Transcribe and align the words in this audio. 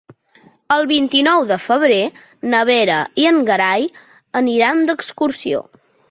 El 0.75 0.85
vint-i-nou 0.91 1.43
de 1.49 1.57
febrer 1.65 1.99
na 2.53 2.61
Vera 2.69 2.95
i 3.23 3.27
en 3.33 3.37
Gerai 3.49 3.85
aniran 4.41 4.81
d'excursió. 4.89 5.61